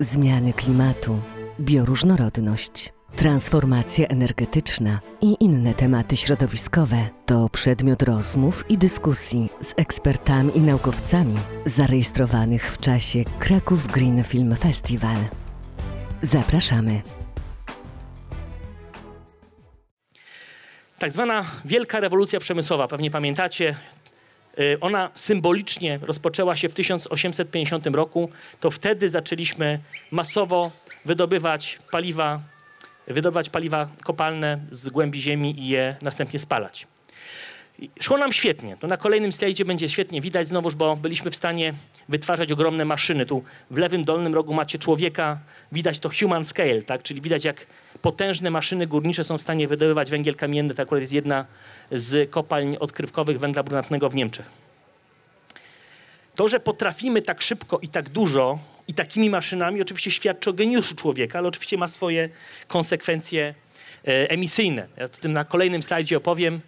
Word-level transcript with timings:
zmiany 0.00 0.52
klimatu, 0.52 1.20
bioróżnorodność, 1.60 2.92
transformacja 3.16 4.06
energetyczna 4.06 5.00
i 5.20 5.36
inne 5.40 5.74
tematy 5.74 6.16
środowiskowe 6.16 7.08
to 7.26 7.48
przedmiot 7.48 8.02
rozmów 8.02 8.64
i 8.68 8.78
dyskusji 8.78 9.48
z 9.60 9.74
ekspertami 9.76 10.58
i 10.58 10.60
naukowcami 10.60 11.34
zarejestrowanych 11.64 12.72
w 12.72 12.78
czasie 12.78 13.24
Kraków 13.38 13.86
Green 13.86 14.24
Film 14.24 14.56
Festival. 14.56 15.16
Zapraszamy. 16.22 17.02
Tak 20.98 21.12
zwana 21.12 21.44
wielka 21.64 22.00
rewolucja 22.00 22.40
przemysłowa, 22.40 22.88
pewnie 22.88 23.10
pamiętacie, 23.10 23.74
ona 24.80 25.10
symbolicznie 25.14 25.98
rozpoczęła 26.02 26.56
się 26.56 26.68
w 26.68 26.74
1850 26.74 27.86
roku. 27.86 28.30
To 28.60 28.70
wtedy 28.70 29.08
zaczęliśmy 29.08 29.80
masowo 30.10 30.70
wydobywać 31.04 31.78
paliwa, 31.90 32.40
wydobywać 33.06 33.50
paliwa 33.50 33.88
kopalne 34.04 34.58
z 34.70 34.88
głębi 34.88 35.20
ziemi 35.20 35.60
i 35.60 35.68
je 35.68 35.96
następnie 36.02 36.38
spalać. 36.38 36.86
Szło 38.00 38.18
nam 38.18 38.32
świetnie. 38.32 38.76
To 38.76 38.86
na 38.86 38.96
kolejnym 38.96 39.32
slajdzie 39.32 39.64
będzie 39.64 39.88
świetnie 39.88 40.20
widać 40.20 40.48
znowuż, 40.48 40.74
bo 40.74 40.96
byliśmy 40.96 41.30
w 41.30 41.36
stanie 41.36 41.74
wytwarzać 42.08 42.52
ogromne 42.52 42.84
maszyny. 42.84 43.26
Tu 43.26 43.42
w 43.70 43.78
lewym 43.78 44.04
dolnym 44.04 44.34
rogu 44.34 44.54
macie 44.54 44.78
człowieka, 44.78 45.38
widać 45.72 45.98
to 45.98 46.10
human 46.20 46.44
scale, 46.44 46.82
tak? 46.82 47.02
czyli 47.02 47.20
widać 47.20 47.44
jak 47.44 47.66
potężne 48.02 48.50
maszyny 48.50 48.86
górnicze 48.86 49.24
są 49.24 49.38
w 49.38 49.40
stanie 49.40 49.68
wydobywać 49.68 50.10
węgiel 50.10 50.34
kamienny. 50.34 50.74
To 50.74 50.82
akurat 50.82 51.00
jest 51.00 51.12
jedna 51.12 51.44
z 51.92 52.30
kopalń 52.30 52.76
odkrywkowych 52.80 53.38
węgla 53.38 53.62
brunatnego 53.62 54.10
w 54.10 54.14
Niemczech. 54.14 54.46
To, 56.34 56.48
że 56.48 56.60
potrafimy 56.60 57.22
tak 57.22 57.42
szybko 57.42 57.78
i 57.78 57.88
tak 57.88 58.08
dużo 58.08 58.58
i 58.88 58.94
takimi 58.94 59.30
maszynami, 59.30 59.82
oczywiście 59.82 60.10
świadczy 60.10 60.50
o 60.50 60.52
geniuszu 60.52 60.96
człowieka, 60.96 61.38
ale 61.38 61.48
oczywiście 61.48 61.78
ma 61.78 61.88
swoje 61.88 62.28
konsekwencje 62.68 63.54
e, 64.08 64.30
emisyjne. 64.30 64.86
Ja 64.96 65.04
o 65.04 65.08
tym 65.08 65.32
na 65.32 65.44
kolejnym 65.44 65.82
slajdzie 65.82 66.16
opowiem 66.16 66.60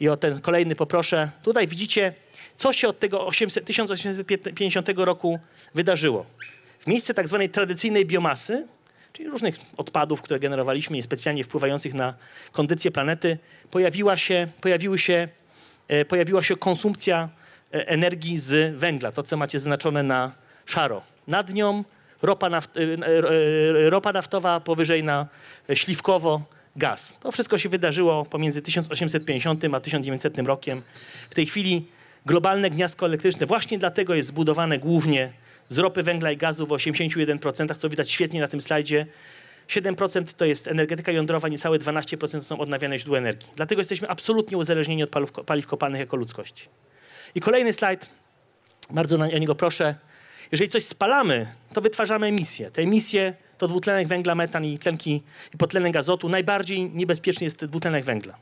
i 0.00 0.08
o 0.08 0.16
ten 0.16 0.40
kolejny 0.40 0.74
poproszę. 0.74 1.30
Tutaj 1.42 1.68
widzicie, 1.68 2.12
co 2.56 2.72
się 2.72 2.88
od 2.88 2.98
tego 2.98 3.26
800, 3.26 3.64
1850 3.64 4.88
roku 4.96 5.38
wydarzyło. 5.74 6.26
W 6.80 6.86
miejsce 6.86 7.14
tak 7.14 7.28
zwanej 7.28 7.50
tradycyjnej 7.50 8.06
biomasy, 8.06 8.66
czyli 9.12 9.28
różnych 9.28 9.56
odpadów, 9.76 10.22
które 10.22 10.40
generowaliśmy 10.40 10.96
niespecjalnie 10.96 11.44
wpływających 11.44 11.94
na 11.94 12.14
kondycję 12.52 12.90
planety, 12.90 13.38
pojawiła 13.70 14.16
się, 14.16 14.48
pojawiły 14.60 14.98
się, 14.98 15.28
e, 15.88 16.04
pojawiła 16.04 16.42
się 16.42 16.56
konsumpcja 16.56 17.28
e, 17.74 17.88
energii 17.88 18.38
z 18.38 18.76
węgla, 18.76 19.12
to 19.12 19.22
co 19.22 19.36
macie 19.36 19.60
zaznaczone 19.60 20.02
na 20.02 20.32
szaro. 20.66 21.02
Nad 21.26 21.54
nią 21.54 21.84
ropa, 22.22 22.50
naft, 22.50 22.76
e, 22.76 22.80
e, 22.80 23.90
ropa 23.90 24.12
naftowa, 24.12 24.60
powyżej 24.60 25.04
na 25.04 25.26
śliwkowo 25.74 26.42
gaz. 26.76 27.16
To 27.20 27.32
wszystko 27.32 27.58
się 27.58 27.68
wydarzyło 27.68 28.24
pomiędzy 28.24 28.62
1850 28.62 29.64
a 29.74 29.80
1900 29.80 30.38
rokiem. 30.38 30.82
W 31.30 31.34
tej 31.34 31.46
chwili 31.46 31.86
globalne 32.26 32.70
gniazdko 32.70 33.06
elektryczne 33.06 33.46
właśnie 33.46 33.78
dlatego 33.78 34.14
jest 34.14 34.28
zbudowane 34.28 34.78
głównie 34.78 35.32
z 35.68 35.78
ropy, 35.78 36.02
węgla 36.02 36.32
i 36.32 36.36
gazu 36.36 36.66
w 36.66 36.70
81%, 36.70 37.76
co 37.76 37.88
widać 37.88 38.10
świetnie 38.10 38.40
na 38.40 38.48
tym 38.48 38.60
slajdzie. 38.60 39.06
7% 39.68 40.24
to 40.36 40.44
jest 40.44 40.68
energetyka 40.68 41.12
jądrowa, 41.12 41.48
niecałe 41.48 41.78
12% 41.78 42.30
to 42.30 42.42
są 42.42 42.58
odnawialne 42.58 42.98
źródła 42.98 43.18
energii. 43.18 43.48
Dlatego 43.56 43.80
jesteśmy 43.80 44.08
absolutnie 44.08 44.56
uzależnieni 44.58 45.02
od 45.02 45.10
paliw, 45.10 45.32
paliw 45.32 45.66
kopalnych 45.66 46.00
jako 46.00 46.16
ludzkość. 46.16 46.68
I 47.34 47.40
kolejny 47.40 47.72
slajd, 47.72 48.08
bardzo 48.90 49.16
na, 49.16 49.26
o 49.26 49.38
niego 49.38 49.54
proszę. 49.54 49.94
Jeżeli 50.52 50.70
coś 50.70 50.84
spalamy, 50.84 51.46
to 51.72 51.80
wytwarzamy 51.80 52.26
emisje. 52.26 52.70
Te 52.70 52.82
emisje 52.82 53.34
to 53.58 53.68
dwutlenek 53.68 54.08
węgla, 54.08 54.34
metan 54.34 54.64
i 54.64 54.78
tlenki 54.78 55.22
i 55.54 55.56
potlenek 55.56 55.96
azotu. 55.96 56.28
Najbardziej 56.28 56.90
niebezpieczny 56.90 57.44
jest 57.44 57.64
dwutlenek 57.64 58.04
węgla. 58.04 58.34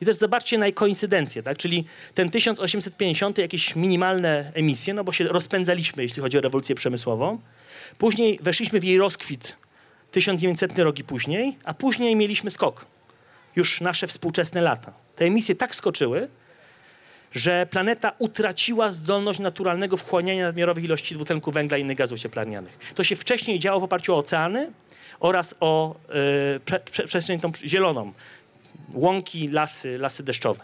I 0.00 0.06
też 0.06 0.16
zobaczcie 0.16 0.58
na 0.58 0.72
koincydencję, 0.72 1.42
tak? 1.42 1.58
czyli 1.58 1.84
ten 2.14 2.28
1850 2.28 3.38
jakieś 3.38 3.76
minimalne 3.76 4.52
emisje, 4.54 4.94
no 4.94 5.04
bo 5.04 5.12
się 5.12 5.24
rozpędzaliśmy, 5.24 6.02
jeśli 6.02 6.22
chodzi 6.22 6.38
o 6.38 6.40
rewolucję 6.40 6.74
przemysłową. 6.74 7.38
Później 7.98 8.38
weszliśmy 8.42 8.80
w 8.80 8.84
jej 8.84 8.98
rozkwit 8.98 9.56
1900 10.10 10.78
rok 10.78 10.98
i 10.98 11.04
później, 11.04 11.58
a 11.64 11.74
później 11.74 12.16
mieliśmy 12.16 12.50
skok. 12.50 12.86
Już 13.56 13.80
nasze 13.80 14.06
współczesne 14.06 14.60
lata. 14.60 14.92
Te 15.16 15.24
emisje 15.24 15.54
tak 15.54 15.74
skoczyły, 15.74 16.28
że 17.36 17.66
planeta 17.66 18.12
utraciła 18.18 18.92
zdolność 18.92 19.40
naturalnego 19.40 19.96
wchłaniania 19.96 20.44
nadmiarowych 20.44 20.84
ilości 20.84 21.14
dwutlenku 21.14 21.52
węgla 21.52 21.78
i 21.78 21.80
innych 21.80 21.96
gazów 21.96 22.18
cieplarnianych. 22.18 22.78
To 22.94 23.04
się 23.04 23.16
wcześniej 23.16 23.58
działo 23.58 23.80
w 23.80 23.84
oparciu 23.84 24.14
o 24.14 24.16
oceany 24.16 24.72
oraz 25.20 25.54
o 25.60 25.96
y, 26.56 26.60
prze, 26.60 26.80
prze, 26.80 27.04
przestrzeń 27.04 27.40
tą 27.40 27.52
zieloną. 27.64 28.12
Łąki, 28.94 29.48
lasy, 29.48 29.98
lasy 29.98 30.22
deszczowe. 30.22 30.60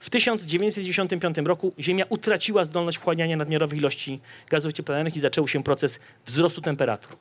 W 0.00 0.10
1995 0.10 1.36
roku 1.44 1.72
Ziemia 1.78 2.04
utraciła 2.08 2.64
zdolność 2.64 2.98
wchłaniania 2.98 3.36
nadmiarowych 3.36 3.78
ilości 3.78 4.20
gazów 4.50 4.72
cieplarnianych 4.72 5.16
i 5.16 5.20
zaczął 5.20 5.48
się 5.48 5.62
proces 5.62 6.00
wzrostu 6.26 6.60
temperatur. 6.60 7.16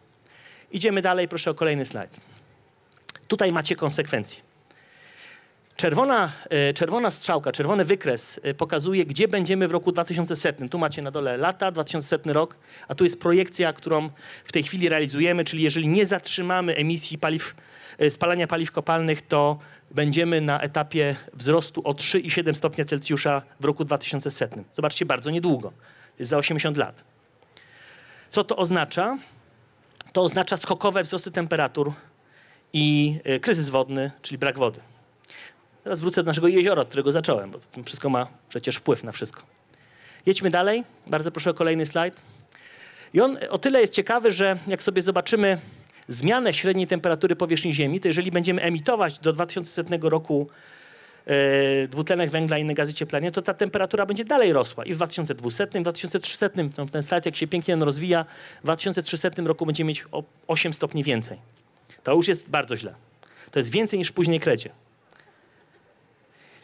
Idziemy 0.71 1.01
dalej, 1.01 1.27
proszę 1.27 1.51
o 1.51 1.53
kolejny 1.53 1.85
slajd. 1.85 2.19
Tutaj 3.27 3.51
macie 3.51 3.75
konsekwencje. 3.75 4.52
Czerwona, 5.75 6.31
e, 6.49 6.73
czerwona 6.73 7.11
strzałka, 7.11 7.51
czerwony 7.51 7.85
wykres 7.85 8.39
e, 8.43 8.53
pokazuje, 8.53 9.05
gdzie 9.05 9.27
będziemy 9.27 9.67
w 9.67 9.71
roku 9.71 9.91
2100. 9.91 10.69
Tu 10.69 10.77
macie 10.77 11.01
na 11.01 11.11
dole 11.11 11.37
lata, 11.37 11.71
2100 11.71 12.33
rok, 12.33 12.55
a 12.87 12.95
tu 12.95 13.03
jest 13.03 13.19
projekcja, 13.19 13.73
którą 13.73 14.09
w 14.45 14.51
tej 14.51 14.63
chwili 14.63 14.89
realizujemy, 14.89 15.43
czyli 15.43 15.63
jeżeli 15.63 15.87
nie 15.87 16.05
zatrzymamy 16.05 16.75
emisji 16.75 17.17
paliw, 17.17 17.55
e, 17.97 18.11
spalania 18.11 18.47
paliw 18.47 18.71
kopalnych, 18.71 19.21
to 19.21 19.59
będziemy 19.91 20.41
na 20.41 20.61
etapie 20.61 21.15
wzrostu 21.33 21.81
o 21.85 21.93
3,7 21.93 22.53
stopnia 22.53 22.85
Celsjusza 22.85 23.41
w 23.59 23.65
roku 23.65 23.85
2100. 23.85 24.63
Zobaczcie, 24.71 25.05
bardzo 25.05 25.31
niedługo. 25.31 25.71
Za 26.19 26.37
80 26.37 26.77
lat. 26.77 27.03
Co 28.29 28.43
to 28.43 28.55
oznacza? 28.55 29.17
To 30.13 30.23
oznacza 30.23 30.57
skokowe 30.57 31.03
wzrosty 31.03 31.31
temperatur 31.31 31.91
i 32.73 33.15
kryzys 33.41 33.69
wodny, 33.69 34.11
czyli 34.21 34.37
brak 34.37 34.57
wody. 34.57 34.92
Teraz 35.83 36.01
wrócę 36.01 36.23
do 36.23 36.27
naszego 36.27 36.47
jeziora, 36.47 36.81
od 36.81 36.87
którego 36.87 37.11
zacząłem, 37.11 37.51
bo 37.51 37.59
wszystko 37.85 38.09
ma 38.09 38.27
przecież 38.49 38.75
wpływ 38.75 39.03
na 39.03 39.11
wszystko. 39.11 39.43
Jedźmy 40.25 40.49
dalej. 40.49 40.83
Bardzo 41.07 41.31
proszę 41.31 41.49
o 41.49 41.53
kolejny 41.53 41.85
slajd. 41.85 42.21
I 43.13 43.21
on 43.21 43.37
o 43.49 43.57
tyle 43.57 43.81
jest 43.81 43.93
ciekawy, 43.93 44.31
że 44.31 44.57
jak 44.67 44.83
sobie 44.83 45.01
zobaczymy 45.01 45.57
zmianę 46.07 46.53
średniej 46.53 46.87
temperatury 46.87 47.35
powierzchni 47.35 47.73
Ziemi, 47.73 47.99
to 47.99 48.07
jeżeli 48.07 48.31
będziemy 48.31 48.61
emitować 48.61 49.19
do 49.19 49.33
2100 49.33 50.09
roku 50.09 50.47
e, 51.27 51.87
dwutlenek 51.87 52.29
węgla 52.29 52.57
i 52.57 52.61
inne 52.61 52.73
gazy 52.73 52.93
cieplarniane, 52.93 53.31
to 53.31 53.41
ta 53.41 53.53
temperatura 53.53 54.05
będzie 54.05 54.25
dalej 54.25 54.53
rosła. 54.53 54.85
I 54.85 54.93
w 54.93 54.95
2200, 54.95 55.63
i 55.63 55.67
w 55.67 55.81
2300, 55.81 56.49
ten 56.91 57.03
slajd 57.03 57.25
jak 57.25 57.35
się 57.35 57.47
pięknie 57.47 57.75
rozwija, 57.75 58.25
w 58.59 58.63
2300 58.63 59.29
roku 59.43 59.65
będziemy 59.65 59.87
mieć 59.87 60.05
o 60.11 60.23
8 60.47 60.73
stopni 60.73 61.03
więcej. 61.03 61.37
To 62.03 62.15
już 62.15 62.27
jest 62.27 62.49
bardzo 62.49 62.77
źle. 62.77 62.93
To 63.51 63.59
jest 63.59 63.71
więcej 63.71 63.99
niż 63.99 64.11
później 64.11 64.39
krecie. 64.39 64.69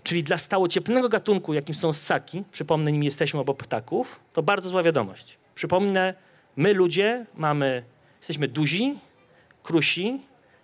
Czyli 0.10 0.24
dla 0.24 0.38
stałocieplnego 0.38 1.10
gatunku, 1.10 1.54
jakim 1.54 1.76
są 1.76 1.94
ssaki, 1.94 2.44
przypomnę, 2.52 2.92
nim 2.92 3.04
jesteśmy 3.04 3.40
obok 3.40 3.58
ptaków, 3.58 4.20
to 4.34 4.44
bardzo 4.44 4.70
zła 4.70 4.84
wiadomość. 4.84 5.38
Przypomnę, 5.56 6.14
my 6.56 6.74
ludzie 6.74 7.26
mamy, 7.36 7.84
jesteśmy 8.18 8.48
duzi, 8.48 8.96
krusi, 9.64 10.22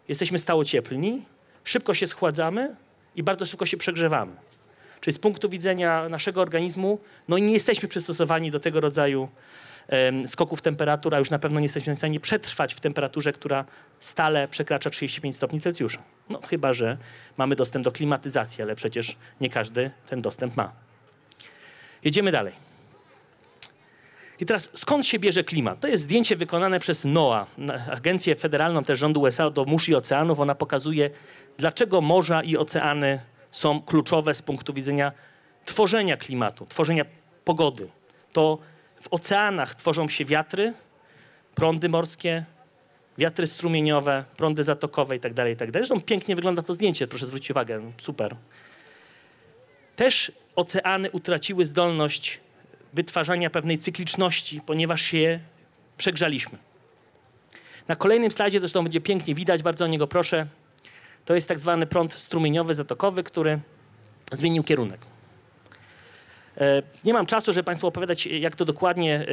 jesteśmy 0.07 0.39
stałocieplni, 0.39 1.25
szybko 1.63 1.93
się 1.93 2.07
schładzamy 2.07 2.75
i 3.15 3.23
bardzo 3.23 3.45
szybko 3.45 3.65
się 3.65 3.77
przegrzewamy. 3.77 4.31
Czyli 5.01 5.13
z 5.13 5.19
punktu 5.19 5.49
widzenia 5.49 6.09
naszego 6.09 6.41
organizmu, 6.41 6.99
no 7.27 7.37
nie 7.37 7.53
jesteśmy 7.53 7.89
przystosowani 7.89 8.51
do 8.51 8.59
tego 8.59 8.81
rodzaju 8.81 9.29
skoków 10.27 10.61
temperatur, 10.61 11.15
a 11.15 11.19
już 11.19 11.29
na 11.29 11.39
pewno 11.39 11.59
nie 11.59 11.65
jesteśmy 11.65 11.95
w 11.95 11.97
stanie 11.97 12.19
przetrwać 12.19 12.73
w 12.73 12.79
temperaturze, 12.79 13.33
która 13.33 13.65
stale 13.99 14.47
przekracza 14.47 14.89
35 14.89 15.35
stopni 15.35 15.61
Celsjusza. 15.61 16.03
No 16.29 16.41
chyba, 16.41 16.73
że 16.73 16.97
mamy 17.37 17.55
dostęp 17.55 17.85
do 17.85 17.91
klimatyzacji, 17.91 18.63
ale 18.63 18.75
przecież 18.75 19.15
nie 19.41 19.49
każdy 19.49 19.91
ten 20.09 20.21
dostęp 20.21 20.57
ma. 20.57 20.71
Jedziemy 22.03 22.31
dalej. 22.31 22.53
I 24.39 24.45
teraz 24.45 24.69
skąd 24.73 25.05
się 25.05 25.19
bierze 25.19 25.43
klimat? 25.43 25.79
To 25.79 25.87
jest 25.87 26.03
zdjęcie 26.03 26.35
wykonane 26.35 26.79
przez 26.79 27.05
NOAA, 27.05 27.45
agencję 27.91 28.35
federalną 28.35 28.83
też 28.83 28.99
rządu 28.99 29.21
USA 29.21 29.49
do 29.49 29.65
mórz 29.65 29.89
i 29.89 29.95
oceanów. 29.95 30.39
Ona 30.39 30.55
pokazuje, 30.55 31.09
dlaczego 31.57 32.01
morza 32.01 32.43
i 32.43 32.57
oceany 32.57 33.19
są 33.51 33.81
kluczowe 33.81 34.33
z 34.33 34.41
punktu 34.41 34.73
widzenia 34.73 35.11
tworzenia 35.65 36.17
klimatu, 36.17 36.65
tworzenia 36.65 37.05
pogody. 37.45 37.87
To 38.33 38.57
w 39.05 39.07
oceanach 39.11 39.75
tworzą 39.75 40.09
się 40.09 40.25
wiatry, 40.25 40.73
prądy 41.55 41.89
morskie, 41.89 42.45
wiatry 43.17 43.47
strumieniowe, 43.47 44.23
prądy 44.37 44.63
zatokowe 44.63 45.15
itd. 45.15 45.35
Tak 45.35 45.47
itd. 45.47 45.71
Tak 45.71 45.81
Zresztą 45.81 46.01
pięknie 46.01 46.35
wygląda 46.35 46.61
to 46.61 46.73
zdjęcie, 46.73 47.07
proszę 47.07 47.25
zwrócić 47.27 47.51
uwagę, 47.51 47.91
super. 47.97 48.35
Też 49.95 50.31
oceany 50.55 51.11
utraciły 51.11 51.65
zdolność 51.65 52.39
wytwarzania 52.93 53.49
pewnej 53.49 53.79
cykliczności, 53.79 54.61
ponieważ 54.61 55.01
się 55.01 55.39
przegrzaliśmy. 55.97 56.57
Na 57.87 57.95
kolejnym 57.95 58.31
slajdzie 58.31 58.59
zresztą 58.59 58.83
będzie 58.83 59.01
pięknie 59.01 59.35
widać, 59.35 59.63
bardzo 59.63 59.85
o 59.85 59.87
niego 59.87 60.07
proszę. 60.07 60.47
To 61.25 61.35
jest 61.35 61.47
tak 61.47 61.59
zwany 61.59 61.85
prąd 61.85 62.13
strumieniowy, 62.13 62.75
zatokowy, 62.75 63.23
który 63.23 63.59
zmienił 64.31 64.63
kierunek. 64.63 65.14
E, 66.57 66.83
Nie 67.05 67.13
mam 67.13 67.25
czasu, 67.25 67.53
żeby 67.53 67.63
Państwu 67.63 67.87
opowiadać, 67.87 68.25
jak 68.25 68.55
to 68.55 68.65
dokładnie 68.65 69.15
e, 69.15 69.25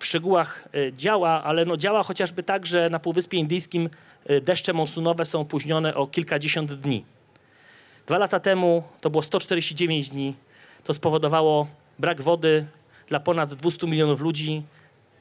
w 0.00 0.04
szczegółach 0.04 0.68
e, 0.74 0.92
działa, 0.92 1.44
ale 1.44 1.64
no 1.64 1.76
działa 1.76 2.02
chociażby 2.02 2.42
tak, 2.42 2.66
że 2.66 2.90
na 2.90 2.98
Półwyspie 2.98 3.38
Indyjskim 3.38 3.90
deszcze 4.42 4.72
monsunowe 4.72 5.24
są 5.24 5.40
opóźnione 5.40 5.94
o 5.94 6.06
kilkadziesiąt 6.06 6.74
dni. 6.74 7.04
Dwa 8.06 8.18
lata 8.18 8.40
temu 8.40 8.82
to 9.00 9.10
było 9.10 9.22
149 9.22 10.10
dni. 10.10 10.34
To 10.84 10.94
spowodowało 10.94 11.66
brak 11.98 12.22
wody 12.22 12.64
dla 13.08 13.20
ponad 13.20 13.54
200 13.54 13.86
milionów 13.86 14.20
ludzi. 14.20 14.62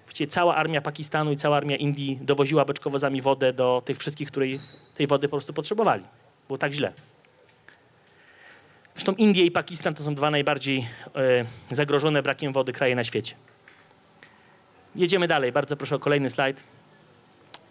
Właściwie 0.06 0.32
cała 0.32 0.56
armia 0.56 0.82
Pakistanu 0.82 1.32
i 1.32 1.36
cała 1.36 1.58
armia 1.58 1.76
Indii 1.76 2.20
dowoziła 2.22 2.66
beczkowozami 2.66 3.22
wodę 3.22 3.54
do 3.54 3.82
tych 3.86 3.98
wszystkich, 3.98 4.28
której 4.28 4.60
tej 4.96 5.08
wody 5.08 5.28
po 5.28 5.32
prostu 5.32 5.54
potrzebowali. 5.54 6.04
Było 6.48 6.58
tak 6.58 6.74
źle. 6.74 6.94
Zresztą 8.98 9.14
Indie 9.14 9.46
i 9.46 9.52
Pakistan 9.52 9.94
to 9.94 10.04
są 10.04 10.16
dwa 10.16 10.32
najbardziej 10.32 10.88
e, 11.16 11.76
zagrożone 11.76 12.24
brakiem 12.24 12.54
wody 12.54 12.74
kraje 12.74 12.96
na 12.96 13.04
świecie. 13.04 13.36
Jedziemy 14.96 15.28
dalej. 15.28 15.52
Bardzo 15.52 15.78
proszę 15.78 15.96
o 15.96 16.00
kolejny 16.00 16.30
slajd. 16.30 16.64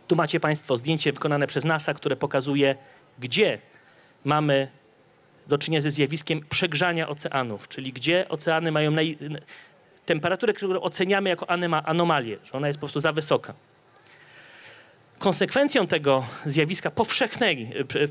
Tu 0.08 0.16
macie 0.16 0.40
Państwo 0.40 0.76
zdjęcie 0.76 1.12
wykonane 1.12 1.46
przez 1.46 1.64
NASA, 1.64 1.94
które 1.94 2.16
pokazuje, 2.16 2.74
gdzie 3.18 3.58
mamy 4.24 4.68
do 5.46 5.58
czynienia 5.58 5.80
ze 5.80 5.90
zjawiskiem 5.90 6.40
przegrzania 6.48 7.08
oceanów, 7.08 7.68
czyli 7.68 7.92
gdzie 7.92 8.28
oceany 8.28 8.72
mają 8.72 8.90
naj... 8.90 9.18
temperaturę, 10.06 10.52
którą 10.52 10.80
oceniamy 10.80 11.28
jako 11.28 11.46
anema- 11.46 11.82
anomalię, 11.84 12.36
że 12.44 12.52
ona 12.52 12.68
jest 12.68 12.78
po 12.78 12.86
prostu 12.86 13.00
za 13.00 13.12
wysoka. 13.12 13.54
Konsekwencją 15.18 15.86
tego 15.86 16.26
zjawiska 16.46 16.90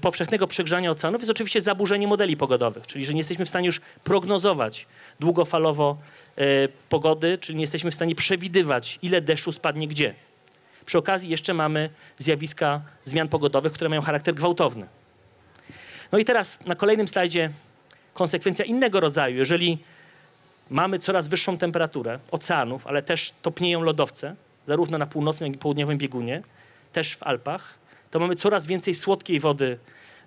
powszechnego 0.02 0.48
przegrzania 0.48 0.92
oceanów 0.92 1.22
jest 1.22 1.32
oczywiście 1.32 1.62
zaburzenie 1.62 2.08
modeli 2.08 2.38
pogodowych, 2.38 2.88
czyli 2.88 3.06
że 3.06 3.14
nie 3.14 3.20
jesteśmy 3.20 3.46
w 3.46 3.50
stanie 3.50 3.66
już 3.66 3.82
prognozować 4.04 4.88
długofalowo 5.20 5.98
e, 6.38 6.44
pogody, 6.90 7.38
czyli 7.38 7.56
nie 7.56 7.64
jesteśmy 7.64 7.92
w 7.92 7.96
stanie 7.96 8.16
przewidywać, 8.16 9.00
ile 9.02 9.22
deszczu 9.22 9.52
spadnie 9.52 9.88
gdzie. 9.88 10.16
Przy 10.86 10.98
okazji 10.98 11.30
jeszcze 11.30 11.54
mamy 11.54 11.90
zjawiska 12.18 12.82
zmian 13.04 13.28
pogodowych, 13.28 13.74
które 13.74 13.90
mają 13.90 14.02
charakter 14.02 14.36
gwałtowny. 14.36 14.88
No 16.12 16.18
i 16.18 16.26
teraz 16.26 16.60
na 16.66 16.76
kolejnym 16.76 17.08
slajdzie 17.08 17.50
konsekwencja 18.14 18.66
innego 18.66 19.00
rodzaju. 19.00 19.38
Jeżeli 19.38 19.78
mamy 20.70 21.00
coraz 21.00 21.28
wyższą 21.28 21.58
temperaturę 21.58 22.20
oceanów, 22.32 22.88
ale 22.88 23.04
też 23.04 23.34
topnieją 23.42 23.82
lodowce, 23.82 24.36
zarówno 24.68 24.98
na 24.98 25.06
północnym, 25.06 25.48
jak 25.48 25.56
i 25.56 25.60
południowym 25.60 25.98
biegunie, 25.98 26.42
też 26.96 27.16
w 27.16 27.24
Alpach, 27.24 27.74
to 28.12 28.20
mamy 28.20 28.36
coraz 28.36 28.68
więcej 28.68 28.96
słodkiej 28.96 29.40
wody 29.40 29.78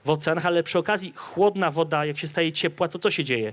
w 0.05 0.11
oceanach, 0.11 0.47
ale 0.47 0.63
przy 0.63 0.79
okazji 0.79 1.13
chłodna 1.17 1.71
woda, 1.71 2.05
jak 2.05 2.19
się 2.19 2.27
staje 2.27 2.53
ciepła, 2.53 2.89
to 2.89 2.99
co 2.99 3.11
się 3.11 3.25
dzieje? 3.25 3.53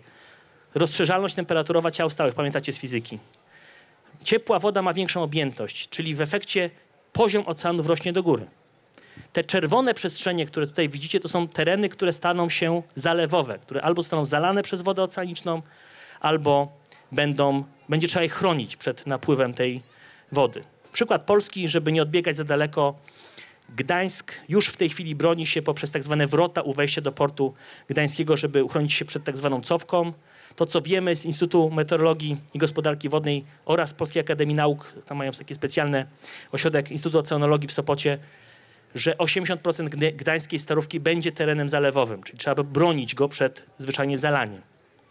Rozszerzalność 0.75 1.35
temperaturowa 1.35 1.91
ciał 1.91 2.09
stałych, 2.09 2.35
pamiętacie 2.35 2.73
z 2.73 2.79
fizyki. 2.79 3.19
Ciepła 4.23 4.59
woda 4.59 4.81
ma 4.81 4.93
większą 4.93 5.23
objętość, 5.23 5.89
czyli 5.89 6.15
w 6.15 6.21
efekcie 6.21 6.69
poziom 7.13 7.43
oceanów 7.47 7.87
rośnie 7.87 8.13
do 8.13 8.23
góry. 8.23 8.45
Te 9.33 9.43
czerwone 9.43 9.93
przestrzenie, 9.93 10.45
które 10.45 10.67
tutaj 10.67 10.89
widzicie, 10.89 11.19
to 11.19 11.27
są 11.27 11.47
tereny, 11.47 11.89
które 11.89 12.13
staną 12.13 12.49
się 12.49 12.81
zalewowe, 12.95 13.59
które 13.59 13.81
albo 13.81 14.03
staną 14.03 14.25
zalane 14.25 14.63
przez 14.63 14.81
wodę 14.81 15.03
oceaniczną, 15.03 15.61
albo 16.19 16.71
będą, 17.11 17.63
będzie 17.89 18.07
trzeba 18.07 18.23
je 18.23 18.29
chronić 18.29 18.77
przed 18.77 19.07
napływem 19.07 19.53
tej 19.53 19.81
wody. 20.31 20.63
Przykład 20.95 21.23
Polski, 21.23 21.67
żeby 21.67 21.91
nie 21.91 22.01
odbiegać 22.01 22.37
za 22.37 22.43
daleko. 22.43 22.95
Gdańsk 23.75 24.33
już 24.49 24.67
w 24.67 24.77
tej 24.77 24.89
chwili 24.89 25.15
broni 25.15 25.47
się 25.47 25.61
poprzez 25.61 25.91
tak 25.91 26.03
zwane 26.03 26.27
wrota 26.27 26.61
u 26.61 26.73
wejścia 26.73 27.01
do 27.01 27.11
portu 27.11 27.53
gdańskiego, 27.89 28.37
żeby 28.37 28.63
uchronić 28.63 28.93
się 28.93 29.05
przed 29.05 29.23
tak 29.23 29.37
zwaną 29.37 29.61
cofką. 29.61 30.13
To, 30.55 30.65
co 30.65 30.81
wiemy 30.81 31.15
z 31.15 31.25
Instytutu 31.25 31.71
Meteorologii 31.71 32.37
i 32.53 32.59
Gospodarki 32.59 33.09
Wodnej 33.09 33.45
oraz 33.65 33.93
Polskiej 33.93 34.21
Akademii 34.21 34.55
Nauk, 34.55 34.93
tam 35.05 35.17
mają 35.17 35.31
taki 35.31 35.55
specjalny 35.55 36.05
ośrodek 36.51 36.91
Instytutu 36.91 37.19
Oceanologii 37.19 37.67
w 37.67 37.73
Sopocie, 37.73 38.17
że 38.95 39.13
80% 39.17 39.89
gdy- 39.89 40.11
gdańskiej 40.11 40.59
starówki 40.59 40.99
będzie 40.99 41.31
terenem 41.31 41.69
zalewowym, 41.69 42.23
czyli 42.23 42.37
trzeba 42.37 42.63
bronić 42.63 43.15
go 43.15 43.29
przed 43.29 43.65
zwyczajnie 43.77 44.17
zalaniem. 44.17 44.61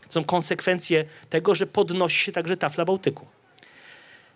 To 0.06 0.12
są 0.12 0.24
konsekwencje 0.24 1.04
tego, 1.30 1.54
że 1.54 1.66
podnosi 1.66 2.18
się 2.18 2.32
także 2.32 2.56
tafla 2.56 2.84
Bałtyku. 2.84 3.26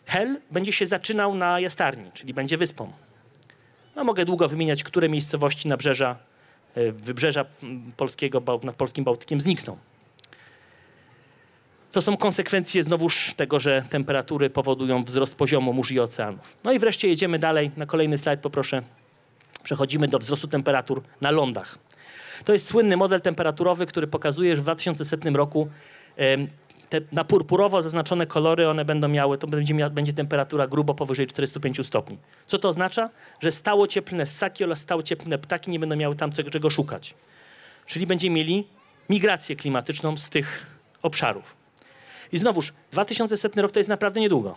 Hel 0.09 0.41
będzie 0.51 0.73
się 0.73 0.87
zaczynał 0.87 1.35
na 1.35 1.61
Jastarni, 1.61 2.11
czyli 2.15 2.35
będzie 2.35 2.57
wyspą. 2.57 2.93
No, 3.97 4.05
mogę 4.05 4.25
długo 4.25 4.49
wymieniać, 4.49 4.85
które 4.85 5.09
miejscowości 5.09 5.69
nabrzeża, 5.69 6.17
e, 6.75 6.93
wybrzeża 6.93 7.45
polskiego 7.97 8.43
nad 8.63 8.77
polskim 8.77 9.05
Bałtykiem 9.05 9.41
znikną. 9.41 9.77
To 11.93 12.03
są 12.03 12.17
konsekwencje 12.17 12.83
znowuż 12.83 13.35
tego, 13.35 13.61
że 13.61 13.83
temperatury 13.91 14.51
powodują 14.51 15.05
wzrost 15.05 15.35
poziomu 15.35 15.73
mórz 15.73 15.91
i 15.91 16.01
oceanów. 16.01 16.57
No 16.65 16.73
i 16.73 16.79
wreszcie 16.79 17.09
jedziemy 17.09 17.39
dalej. 17.39 17.71
Na 17.77 17.87
kolejny 17.87 18.19
slajd 18.19 18.41
poproszę. 18.41 18.83
Przechodzimy 19.63 20.09
do 20.09 20.19
wzrostu 20.19 20.49
temperatur 20.49 21.03
na 21.21 21.31
lądach. 21.31 21.79
To 22.45 22.53
jest 22.53 22.67
słynny 22.67 22.97
model 22.97 23.21
temperaturowy, 23.21 23.87
który 23.87 24.07
pokazuje, 24.07 24.57
że 24.57 24.63
w 24.63 24.65
2100 24.65 25.37
roku 25.37 25.69
te 26.88 27.00
na 27.12 27.25
purpurowo 27.25 27.82
zaznaczone 27.82 28.26
kolory, 28.26 28.69
one 28.69 28.85
będą 28.85 29.08
miały, 29.08 29.38
to 29.38 29.46
będzie, 29.46 29.90
będzie 29.90 30.12
temperatura 30.12 30.67
grubo 30.67 30.94
powyżej 30.94 31.26
45 31.26 31.87
stopni. 31.87 32.19
Co 32.46 32.58
to 32.58 32.69
oznacza? 32.69 33.11
Że 33.40 33.52
stało 33.52 33.87
cieplne 33.87 34.26
ssaki 34.26 34.64
oraz 34.64 34.79
stało 34.79 35.02
cieplne 35.02 35.38
ptaki 35.38 35.70
nie 35.70 35.79
będą 35.79 35.96
miały 35.96 36.14
tam 36.17 36.32
czego- 36.32 36.50
czego 36.50 36.70
szukać. 36.70 37.14
Czyli 37.87 38.06
będziemy 38.06 38.37
mieli 38.37 38.67
migrację 39.11 39.56
klimatyczną 39.56 40.17
z 40.17 40.29
tych 40.29 40.67
obszarów. 41.02 41.56
I 42.32 42.38
znowuż, 42.38 42.73
2100 42.93 43.62
rok 43.62 43.73
to 43.73 43.81
jest 43.81 43.88
naprawdę 43.88 44.20
niedługo. 44.20 44.55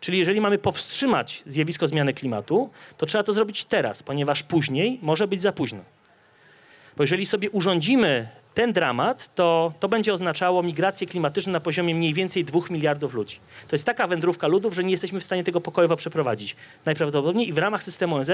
Czyli 0.00 0.18
jeżeli 0.18 0.40
mamy 0.40 0.58
powstrzymać 0.58 1.42
zjawisko 1.46 1.88
zmiany 1.88 2.14
klimatu, 2.14 2.70
to 2.96 3.06
trzeba 3.06 3.24
to 3.24 3.32
zrobić 3.32 3.64
teraz, 3.64 4.02
ponieważ 4.02 4.42
później 4.42 4.98
może 5.02 5.28
być 5.28 5.42
za 5.42 5.52
późno. 5.52 5.80
Bo 6.96 7.02
jeżeli 7.02 7.26
sobie 7.26 7.50
urządzimy 7.50 8.28
ten 8.54 8.72
dramat, 8.72 9.34
to, 9.34 9.72
to 9.80 9.88
będzie 9.88 10.14
oznaczało 10.14 10.62
migrację 10.62 11.06
klimatyczną 11.06 11.52
na 11.52 11.60
poziomie 11.60 11.94
mniej 11.94 12.14
więcej 12.14 12.44
2 12.44 12.60
miliardów 12.70 13.14
ludzi. 13.14 13.38
To 13.68 13.74
jest 13.74 13.84
taka 13.84 14.06
wędrówka 14.06 14.46
ludów, 14.46 14.74
że 14.74 14.84
nie 14.84 14.90
jesteśmy 14.90 15.20
w 15.20 15.24
stanie 15.24 15.44
tego 15.44 15.60
pokojowo 15.60 15.96
przeprowadzić. 15.96 16.56
Najprawdopodobniej 16.84 17.48
i 17.48 17.52
w 17.52 17.58
ramach 17.58 17.82
systemu 17.82 18.16
ONZ 18.16 18.30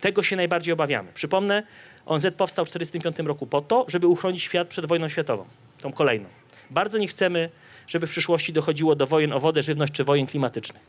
tego 0.00 0.22
się 0.22 0.36
najbardziej 0.36 0.72
obawiamy. 0.72 1.12
Przypomnę, 1.14 1.62
ONZ 2.06 2.26
powstał 2.36 2.64
w 2.64 2.68
1945 2.68 3.28
roku 3.28 3.46
po 3.46 3.60
to, 3.60 3.84
żeby 3.88 4.06
uchronić 4.06 4.42
świat 4.42 4.68
przed 4.68 4.86
wojną 4.86 5.08
światową, 5.08 5.44
tą 5.80 5.92
kolejną. 5.92 6.26
Bardzo 6.70 6.98
nie 6.98 7.08
chcemy, 7.08 7.50
żeby 7.86 8.06
w 8.06 8.10
przyszłości 8.10 8.52
dochodziło 8.52 8.96
do 8.96 9.06
wojen 9.06 9.32
o 9.32 9.40
wodę, 9.40 9.62
żywność 9.62 9.92
czy 9.92 10.04
wojen 10.04 10.26
klimatycznych. 10.26 10.82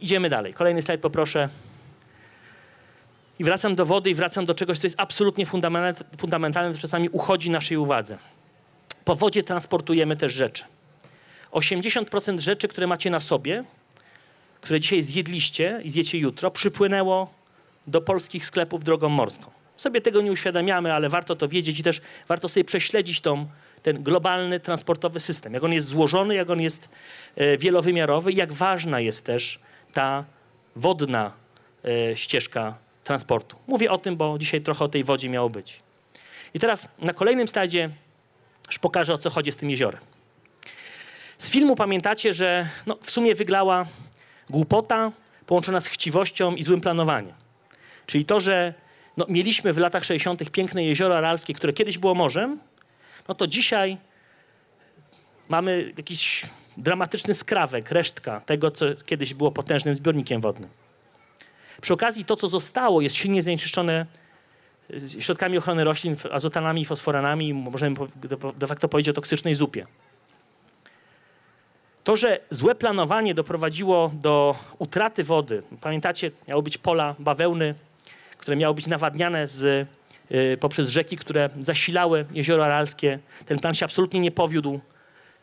Idziemy 0.00 0.28
dalej. 0.28 0.54
Kolejny 0.54 0.82
slajd 0.82 1.00
poproszę. 1.00 1.48
I 3.38 3.44
wracam 3.44 3.74
do 3.74 3.86
wody 3.86 4.10
i 4.10 4.14
wracam 4.14 4.46
do 4.46 4.54
czegoś, 4.54 4.78
co 4.78 4.86
jest 4.86 5.00
absolutnie 5.00 5.46
fundamentalne, 6.18 6.74
to 6.74 6.80
czasami 6.80 7.08
uchodzi 7.08 7.50
naszej 7.50 7.76
uwadze. 7.76 8.18
Po 9.04 9.16
wodzie 9.16 9.42
transportujemy 9.42 10.16
też 10.16 10.32
rzeczy. 10.32 10.64
80% 11.52 12.40
rzeczy, 12.40 12.68
które 12.68 12.86
macie 12.86 13.10
na 13.10 13.20
sobie, 13.20 13.64
które 14.60 14.80
dzisiaj 14.80 15.02
zjedliście 15.02 15.80
i 15.84 15.90
zjecie 15.90 16.18
jutro, 16.18 16.50
przypłynęło 16.50 17.32
do 17.86 18.00
polskich 18.00 18.46
sklepów 18.46 18.84
drogą 18.84 19.08
morską. 19.08 19.50
Sobie 19.76 20.00
tego 20.00 20.20
nie 20.20 20.32
uświadamiamy, 20.32 20.92
ale 20.92 21.08
warto 21.08 21.36
to 21.36 21.48
wiedzieć 21.48 21.80
i 21.80 21.82
też 21.82 22.00
warto 22.28 22.48
sobie 22.48 22.64
prześledzić 22.64 23.20
tą, 23.20 23.46
ten 23.82 24.02
globalny 24.02 24.60
transportowy 24.60 25.20
system. 25.20 25.54
Jak 25.54 25.64
on 25.64 25.72
jest 25.72 25.88
złożony, 25.88 26.34
jak 26.34 26.50
on 26.50 26.60
jest 26.60 26.88
e, 27.36 27.58
wielowymiarowy 27.58 28.32
i 28.32 28.36
jak 28.36 28.52
ważna 28.52 29.00
jest 29.00 29.24
też 29.24 29.60
ta 29.92 30.24
wodna 30.76 31.32
e, 31.84 32.16
ścieżka 32.16 32.74
transportu. 33.08 33.56
Mówię 33.66 33.90
o 33.90 33.98
tym, 33.98 34.16
bo 34.16 34.38
dzisiaj 34.38 34.60
trochę 34.60 34.84
o 34.84 34.88
tej 34.88 35.04
wodzie 35.04 35.28
miało 35.28 35.50
być. 35.50 35.80
I 36.54 36.58
teraz 36.58 36.88
na 36.98 37.12
kolejnym 37.12 37.48
slajdzie 37.48 37.90
już 38.66 38.78
pokażę, 38.78 39.14
o 39.14 39.18
co 39.18 39.30
chodzi 39.30 39.52
z 39.52 39.56
tym 39.56 39.70
jeziorem. 39.70 40.00
Z 41.38 41.50
filmu 41.50 41.76
pamiętacie, 41.76 42.32
że 42.32 42.68
no, 42.86 42.98
w 43.02 43.10
sumie 43.10 43.34
wyglała 43.34 43.86
głupota 44.50 45.12
połączona 45.46 45.80
z 45.80 45.86
chciwością 45.86 46.54
i 46.54 46.62
złym 46.62 46.80
planowaniem. 46.80 47.34
Czyli 48.06 48.24
to, 48.24 48.40
że 48.40 48.74
no, 49.16 49.26
mieliśmy 49.28 49.72
w 49.72 49.78
latach 49.78 50.04
60. 50.04 50.50
piękne 50.50 50.84
jezioro 50.84 51.18
aralskie, 51.18 51.54
które 51.54 51.72
kiedyś 51.72 51.98
było 51.98 52.14
morzem, 52.14 52.60
no 53.28 53.34
to 53.34 53.46
dzisiaj 53.46 53.96
mamy 55.48 55.92
jakiś 55.96 56.46
dramatyczny 56.76 57.34
skrawek, 57.34 57.90
resztka 57.90 58.40
tego, 58.40 58.70
co 58.70 58.86
kiedyś 59.06 59.34
było 59.34 59.52
potężnym 59.52 59.94
zbiornikiem 59.94 60.40
wodnym. 60.40 60.70
Przy 61.80 61.94
okazji 61.94 62.24
to, 62.24 62.36
co 62.36 62.48
zostało, 62.48 63.00
jest 63.00 63.16
silnie 63.16 63.42
zanieczyszczone 63.42 64.06
y, 64.90 65.22
środkami 65.22 65.58
ochrony 65.58 65.84
roślin, 65.84 66.16
azotanami 66.30 66.84
fosforanami, 66.84 67.54
możemy 67.54 67.96
de- 68.56 68.66
facto 68.66 68.88
powiedzieć 68.88 69.08
o 69.10 69.12
toksycznej 69.12 69.54
zupie. 69.54 69.86
To, 72.04 72.16
że 72.16 72.40
złe 72.50 72.74
planowanie 72.74 73.34
doprowadziło 73.34 74.10
do 74.14 74.56
utraty 74.78 75.24
wody, 75.24 75.62
pamiętacie, 75.80 76.30
miały 76.48 76.62
być 76.62 76.78
pola 76.78 77.14
bawełny, 77.18 77.74
które 78.38 78.56
miały 78.56 78.74
być 78.74 78.86
nawadniane 78.86 79.48
z, 79.48 79.88
y, 80.30 80.56
poprzez 80.60 80.90
rzeki, 80.90 81.16
które 81.16 81.50
zasilały 81.60 82.26
jezioro 82.32 82.64
aralskie. 82.64 83.18
Ten 83.46 83.58
plan 83.58 83.74
się 83.74 83.84
absolutnie 83.84 84.20
nie 84.20 84.30
powiódł. 84.30 84.80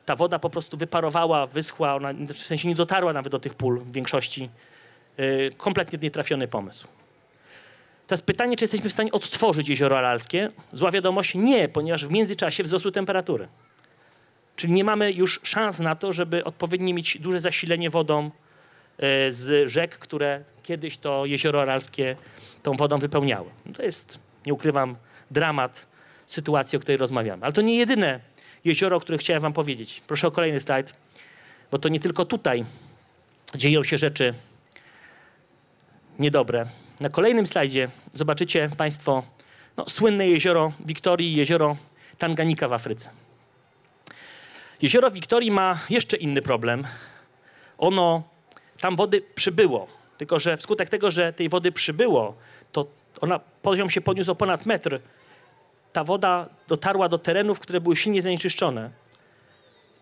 Ta 0.05 0.15
woda 0.15 0.39
po 0.39 0.49
prostu 0.49 0.77
wyparowała, 0.77 1.47
wyschła, 1.47 1.95
ona 1.95 2.13
w 2.33 2.37
sensie 2.37 2.67
nie 2.67 2.75
dotarła 2.75 3.13
nawet 3.13 3.31
do 3.31 3.39
tych 3.39 3.53
pól 3.53 3.79
w 3.79 3.91
większości. 3.91 4.49
Y, 5.19 5.51
kompletnie 5.57 5.99
nietrafiony 6.01 6.47
pomysł. 6.47 6.87
Teraz 8.07 8.21
pytanie, 8.21 8.57
czy 8.57 8.63
jesteśmy 8.63 8.89
w 8.89 8.93
stanie 8.93 9.11
odtworzyć 9.11 9.69
jezioro 9.69 9.97
aralskie? 9.97 10.49
Zła 10.73 10.91
wiadomość, 10.91 11.35
nie, 11.35 11.69
ponieważ 11.69 12.05
w 12.05 12.11
międzyczasie 12.11 12.63
wzrosły 12.63 12.91
temperatury. 12.91 13.47
Czyli 14.55 14.73
nie 14.73 14.83
mamy 14.83 15.11
już 15.11 15.39
szans 15.43 15.79
na 15.79 15.95
to, 15.95 16.13
żeby 16.13 16.43
odpowiednio 16.43 16.95
mieć 16.95 17.17
duże 17.17 17.39
zasilenie 17.39 17.89
wodą 17.89 18.31
e, 18.97 19.31
z 19.31 19.69
rzek, 19.69 19.97
które 19.97 20.43
kiedyś 20.63 20.97
to 20.97 21.25
jezioro 21.25 21.61
aralskie 21.61 22.15
tą 22.63 22.73
wodą 22.73 22.99
wypełniały. 22.99 23.49
To 23.73 23.83
jest, 23.83 24.19
nie 24.45 24.53
ukrywam, 24.53 24.95
dramat 25.31 25.87
sytuacji, 26.25 26.77
o 26.77 26.79
której 26.79 26.97
rozmawiamy. 26.97 27.43
Ale 27.43 27.53
to 27.53 27.61
nie 27.61 27.75
jedyne 27.75 28.19
jezioro, 28.65 28.97
o 28.97 28.99
którym 28.99 29.19
chciałem 29.19 29.41
wam 29.41 29.53
powiedzieć. 29.53 30.01
Proszę 30.07 30.27
o 30.27 30.31
kolejny 30.31 30.59
slajd, 30.59 30.93
bo 31.71 31.77
to 31.77 31.89
nie 31.89 31.99
tylko 31.99 32.25
tutaj 32.25 32.65
dzieją 33.55 33.83
się 33.83 33.97
rzeczy 33.97 34.33
niedobre. 36.19 36.65
Na 36.99 37.09
kolejnym 37.09 37.47
slajdzie 37.47 37.89
zobaczycie 38.13 38.69
Państwo 38.77 39.23
no, 39.77 39.89
słynne 39.89 40.27
jezioro 40.27 40.71
Wiktorii, 40.85 41.35
jezioro 41.35 41.77
Tanganika 42.17 42.67
w 42.67 42.73
Afryce. 42.73 43.09
Jezioro 44.81 45.11
Wiktorii 45.11 45.51
ma 45.51 45.79
jeszcze 45.89 46.17
inny 46.17 46.41
problem. 46.41 46.83
Ono, 47.77 48.23
tam 48.79 48.95
wody 48.95 49.21
przybyło, 49.35 49.87
tylko 50.17 50.39
że 50.39 50.57
wskutek 50.57 50.89
tego, 50.89 51.11
że 51.11 51.33
tej 51.33 51.49
wody 51.49 51.71
przybyło, 51.71 52.35
to 52.71 52.87
ona, 53.21 53.39
poziom 53.39 53.89
się 53.89 54.01
podniósł 54.01 54.31
o 54.31 54.35
ponad 54.35 54.65
metr. 54.65 54.99
Ta 55.93 56.03
woda 56.03 56.49
dotarła 56.67 57.09
do 57.09 57.17
terenów, 57.17 57.59
które 57.59 57.81
były 57.81 57.95
silnie 57.95 58.21
zanieczyszczone 58.21 58.89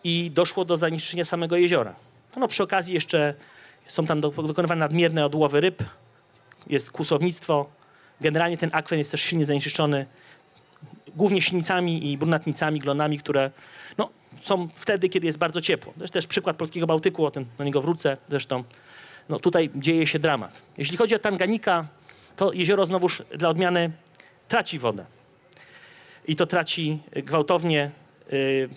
i 0.03 0.31
doszło 0.33 0.65
do 0.65 0.77
zanieczyszczenia 0.77 1.25
samego 1.25 1.57
jeziora. 1.57 1.95
No, 2.35 2.47
przy 2.47 2.63
okazji 2.63 2.93
jeszcze 2.93 3.33
są 3.87 4.05
tam 4.05 4.19
dokonywane 4.19 4.79
nadmierne 4.79 5.25
odłowy 5.25 5.61
ryb, 5.61 5.83
jest 6.67 6.91
kłusownictwo. 6.91 7.69
Generalnie 8.21 8.57
ten 8.57 8.69
akwen 8.73 8.99
jest 8.99 9.11
też 9.11 9.21
silnie 9.21 9.45
zanieczyszczony 9.45 10.05
głównie 11.15 11.41
silnicami 11.41 12.11
i 12.11 12.17
brunatnicami, 12.17 12.79
glonami, 12.79 13.17
które 13.17 13.51
no, 13.97 14.09
są 14.43 14.67
wtedy, 14.75 15.09
kiedy 15.09 15.27
jest 15.27 15.39
bardzo 15.39 15.61
ciepło. 15.61 15.93
To 15.97 16.03
jest 16.03 16.13
też 16.13 16.27
przykład 16.27 16.57
polskiego 16.57 16.87
Bałtyku, 16.87 17.25
o 17.25 17.31
tym 17.31 17.45
do 17.57 17.63
niego 17.63 17.81
wrócę 17.81 18.17
zresztą. 18.29 18.63
No, 19.29 19.39
tutaj 19.39 19.69
dzieje 19.75 20.07
się 20.07 20.19
dramat. 20.19 20.61
Jeśli 20.77 20.97
chodzi 20.97 21.15
o 21.15 21.19
Tanganika, 21.19 21.87
to 22.35 22.53
jezioro 22.53 22.85
znowuż 22.85 23.23
dla 23.37 23.49
odmiany 23.49 23.91
traci 24.47 24.79
wodę. 24.79 25.05
I 26.27 26.35
to 26.35 26.45
traci 26.45 26.99
gwałtownie. 27.23 27.91
Y, 28.33 28.69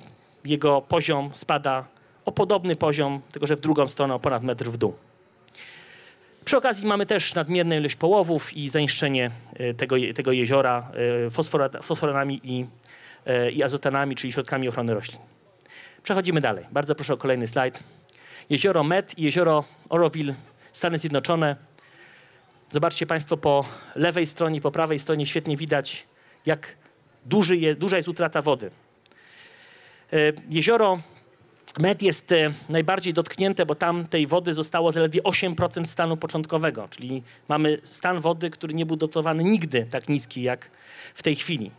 jego 0.47 0.83
poziom 0.83 1.31
spada 1.33 1.85
o 2.25 2.33
podobny 2.33 2.77
poziom, 2.77 3.21
tylko 3.33 3.47
że 3.47 3.57
w 3.57 3.61
drugą 3.61 3.89
stronę 3.89 4.15
o 4.15 4.19
ponad 4.19 4.43
metr 4.43 4.65
w 4.65 4.77
dół. 4.77 4.95
Przy 6.47 6.57
okazji 6.57 6.87
mamy 6.87 7.07
też 7.07 7.35
nadmierną 7.35 7.77
ilość 7.77 7.97
połowów 7.97 8.57
i 8.57 8.69
zanieczyszczenie 8.69 9.31
y, 9.61 9.75
tego, 9.75 9.97
tego 10.15 10.33
jeziora 10.33 10.91
y, 11.27 11.83
fosforanami 11.83 12.41
i, 12.45 12.67
y, 13.31 13.51
i 13.51 13.63
azotanami, 13.63 14.15
czyli 14.15 14.33
środkami 14.33 14.69
ochrony 14.69 14.95
roślin. 14.95 15.21
Przechodzimy 16.03 16.41
dalej. 16.41 16.65
Bardzo 16.73 16.95
proszę 16.95 17.15
o 17.15 17.17
kolejny 17.17 17.49
slajd. 17.49 17.83
Jezioro 18.51 18.85
Met 18.85 19.19
i 19.19 19.23
jezioro 19.23 19.65
Oroville, 19.89 20.35
Stany 20.73 20.99
Zjednoczone. 20.99 21.57
Zobaczcie 22.71 23.07
Państwo 23.07 23.37
po 23.37 23.65
lewej 23.95 24.27
stronie, 24.27 24.61
po 24.61 24.71
prawej 24.71 24.99
stronie 24.99 25.27
świetnie 25.27 25.57
widać, 25.57 26.05
jak 26.47 26.77
duży 27.25 27.57
je, 27.57 27.75
duża 27.75 27.97
jest 27.97 28.09
utrata 28.09 28.43
wody. 28.43 28.71
Jezioro 30.51 30.99
Med 31.79 32.03
jest 32.03 32.33
e, 32.33 32.53
najbardziej 32.69 33.13
dotknięte, 33.13 33.67
bo 33.67 33.75
tam 33.75 34.07
tej 34.07 34.27
wody 34.27 34.55
zostało 34.55 34.93
zaledwie 34.93 35.23
8% 35.23 35.87
stanu 35.87 36.17
początkowego, 36.17 36.89
czyli 36.89 37.23
mamy 37.49 37.79
stan 37.83 38.21
wody, 38.21 38.51
który 38.51 38.75
nie 38.75 38.87
był 38.87 38.97
dotowany 38.97 39.45
nigdy 39.45 39.87
tak 39.91 40.09
niski 40.09 40.43
jak 40.43 40.71
w 41.15 41.23
tej 41.23 41.37
chwili. 41.37 41.71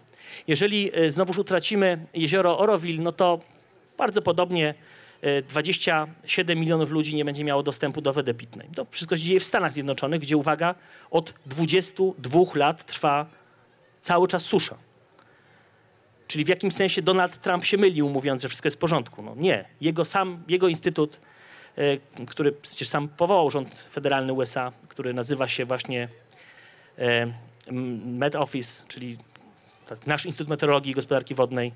Jeżeli 0.47 0.91
e, 0.93 1.11
znowuż 1.11 1.37
utracimy 1.37 2.05
jezioro 2.13 2.59
Oroville, 2.59 3.03
no 3.03 3.11
to 3.11 3.39
bardzo 3.97 4.21
podobnie 4.21 4.73
27 5.49 6.57
e, 6.57 6.61
milionów 6.61 6.89
ludzi 6.89 7.15
nie 7.15 7.25
będzie 7.25 7.43
miało 7.43 7.63
dostępu 7.63 8.01
do 8.01 8.13
wody 8.13 8.33
pitnej. 8.33 8.67
To 8.75 8.85
wszystko 8.89 9.17
się 9.17 9.23
dzieje 9.23 9.39
w 9.39 9.43
Stanach 9.43 9.73
Zjednoczonych, 9.73 10.21
gdzie 10.21 10.37
uwaga, 10.37 10.75
od 11.11 11.33
22 11.45 12.39
lat 12.55 12.85
trwa 12.85 13.25
cały 14.01 14.27
czas 14.27 14.43
susza. 14.43 14.86
Czyli 16.27 16.45
w 16.45 16.47
jakimś 16.47 16.73
sensie 16.73 17.01
Donald 17.01 17.41
Trump 17.41 17.65
się 17.65 17.77
mylił, 17.77 18.09
mówiąc, 18.09 18.41
że 18.41 18.47
wszystko 18.47 18.67
jest 18.67 18.77
w 18.77 18.79
porządku. 18.79 19.21
No 19.21 19.33
nie. 19.35 19.65
Jego, 19.81 20.05
sam, 20.05 20.43
jego 20.47 20.67
instytut, 20.67 21.19
e, 21.77 22.25
który 22.25 22.51
przecież 22.51 22.87
sam 22.87 23.07
powołał 23.07 23.51
rząd 23.51 23.87
federalny 23.91 24.33
USA, 24.33 24.71
który 24.87 25.13
nazywa 25.13 25.47
się 25.47 25.65
właśnie 25.65 26.09
e, 26.97 27.33
Met 28.05 28.35
Office, 28.35 28.85
czyli 28.87 29.17
nasz 30.07 30.25
Instytut 30.25 30.49
Meteorologii 30.49 30.91
i 30.91 30.95
Gospodarki 30.95 31.35
Wodnej, 31.35 31.71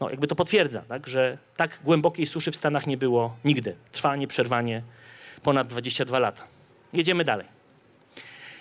no 0.00 0.10
jakby 0.10 0.26
to 0.26 0.34
potwierdza, 0.34 0.82
tak, 0.88 1.06
że 1.06 1.38
tak 1.56 1.78
głębokiej 1.84 2.26
suszy 2.26 2.50
w 2.50 2.56
Stanach 2.56 2.86
nie 2.86 2.96
było 2.96 3.36
nigdy. 3.44 3.76
Trwa 3.92 4.16
nieprzerwanie 4.16 4.82
ponad 5.42 5.66
22 5.68 6.18
lata. 6.18 6.42
Jedziemy 6.92 7.24
dalej. 7.24 7.46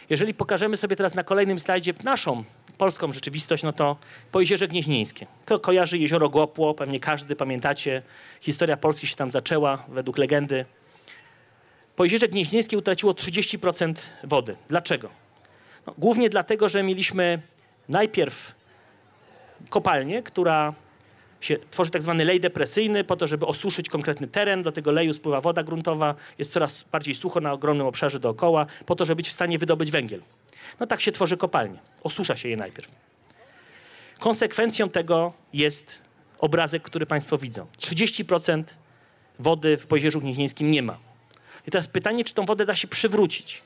Jeżeli 0.09 0.33
pokażemy 0.33 0.77
sobie 0.77 0.95
teraz 0.95 1.15
na 1.15 1.23
kolejnym 1.23 1.59
slajdzie 1.59 1.93
naszą 2.03 2.43
polską 2.83 3.11
rzeczywistość, 3.11 3.63
no 3.63 3.73
to 3.73 3.97
po 4.31 4.39
Jeziorze 4.39 4.67
Gnieźnieńskie. 4.67 5.27
To 5.45 5.59
kojarzy 5.59 5.97
Jezioro 5.97 6.29
Głopło, 6.29 6.73
pewnie 6.73 6.99
każdy 6.99 7.35
pamiętacie. 7.35 8.01
Historia 8.41 8.77
Polski 8.77 9.07
się 9.07 9.15
tam 9.15 9.31
zaczęła, 9.31 9.83
według 9.87 10.17
legendy. 10.17 10.65
Po 11.95 12.03
Jeziorze 12.03 12.27
Gnieźnieńskie 12.27 12.77
utraciło 12.77 13.13
30% 13.13 13.93
wody. 14.23 14.55
Dlaczego? 14.69 15.09
No, 15.87 15.93
głównie 15.97 16.29
dlatego, 16.29 16.69
że 16.69 16.83
mieliśmy 16.83 17.41
najpierw 17.89 18.55
kopalnię, 19.69 20.23
która 20.23 20.73
się 21.41 21.57
tworzy 21.71 21.91
tak 21.91 22.01
zwany 22.01 22.25
lej 22.25 22.39
depresyjny 22.39 23.03
po 23.03 23.15
to, 23.15 23.27
żeby 23.27 23.45
osuszyć 23.45 23.89
konkretny 23.89 24.27
teren. 24.27 24.63
Do 24.63 24.71
tego 24.71 24.91
leju 24.91 25.13
spływa 25.13 25.41
woda 25.41 25.63
gruntowa, 25.63 26.15
jest 26.37 26.53
coraz 26.53 26.85
bardziej 26.91 27.15
sucho 27.15 27.39
na 27.39 27.53
ogromnym 27.53 27.87
obszarze 27.87 28.19
dookoła, 28.19 28.65
po 28.85 28.95
to, 28.95 29.05
żeby 29.05 29.15
być 29.15 29.29
w 29.29 29.31
stanie 29.31 29.59
wydobyć 29.59 29.91
węgiel. 29.91 30.21
No 30.79 30.87
tak 30.87 31.01
się 31.01 31.11
tworzy 31.11 31.37
kopalnie. 31.37 31.79
Osusza 32.03 32.35
się 32.35 32.49
je 32.49 32.57
najpierw. 32.57 32.91
Konsekwencją 34.19 34.89
tego 34.89 35.33
jest 35.53 36.01
obrazek, 36.39 36.83
który 36.83 37.05
Państwo 37.05 37.37
widzą. 37.37 37.67
30% 37.77 38.63
wody 39.39 39.77
w 39.77 39.87
Pojezierzu 39.87 40.21
Gnieźnieńskim 40.21 40.71
nie 40.71 40.83
ma. 40.83 40.97
I 41.67 41.71
teraz 41.71 41.87
pytanie, 41.87 42.23
czy 42.23 42.33
tą 42.33 42.45
wodę 42.45 42.65
da 42.65 42.75
się 42.75 42.87
przywrócić. 42.87 43.63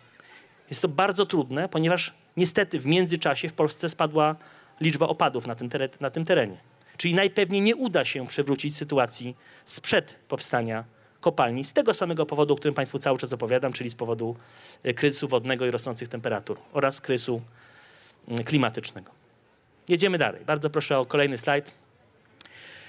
Jest 0.70 0.82
to 0.82 0.88
bardzo 0.88 1.26
trudne, 1.26 1.70
ponieważ 1.70 2.14
niestety 2.38 2.80
w 2.80 2.86
międzyczasie 2.86 3.50
w 3.50 3.54
Polsce 3.54 3.90
spadła 3.90 4.36
liczba 4.82 5.08
opadów 5.08 5.48
na 5.48 5.56
tym, 5.56 5.70
na 6.00 6.10
tym 6.10 6.26
terenie. 6.26 6.58
Czyli 6.98 7.14
najpewniej 7.14 7.62
nie 7.62 7.76
uda 7.76 8.06
się 8.06 8.28
przywrócić 8.28 8.78
sytuacji 8.78 9.36
sprzed 9.66 10.16
powstania 10.28 10.84
kopalni 11.28 11.64
z 11.64 11.74
tego 11.74 11.94
samego 11.94 12.26
powodu, 12.26 12.54
o 12.54 12.58
którym 12.58 12.76
Państwu 12.76 13.00
cały 13.00 13.18
czas 13.18 13.34
opowiadam, 13.34 13.74
czyli 13.74 13.90
z 13.90 13.96
powodu 13.96 14.36
e, 14.84 14.94
kryzysu 14.94 15.28
wodnego 15.28 15.66
i 15.66 15.72
rosnących 15.72 16.08
temperatur 16.08 16.58
oraz 16.74 17.02
kryzysu 17.02 17.42
mm, 18.28 18.44
klimatycznego. 18.44 19.12
Jedziemy 19.90 20.18
dalej. 20.18 20.46
Bardzo 20.46 20.70
proszę 20.70 21.00
o 21.00 21.06
kolejny 21.06 21.38
slajd. 21.38 21.74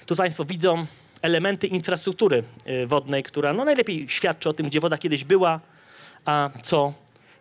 Tu 0.07 0.17
Państwo 0.17 0.45
widzą 0.45 0.87
elementy 1.23 1.67
infrastruktury 1.67 2.43
e, 2.65 2.87
wodnej, 2.87 3.23
która 3.23 3.53
no 3.53 3.65
najlepiej 3.65 4.09
świadczy 4.09 4.49
o 4.49 4.53
tym, 4.53 4.67
gdzie 4.67 4.81
woda 4.81 4.99
kiedyś 4.99 5.25
była, 5.25 5.61
a 6.25 6.51
co 6.63 6.93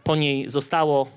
po 0.04 0.16
niej 0.16 0.50
zostało. 0.50 1.08